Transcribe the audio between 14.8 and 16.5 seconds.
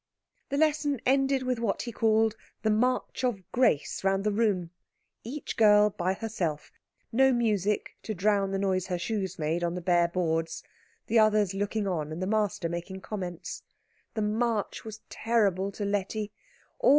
was terrible to Letty.